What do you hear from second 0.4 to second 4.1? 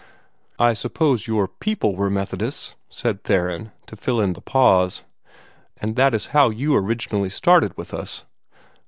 "I suppose your people were Methodists," said Theron, to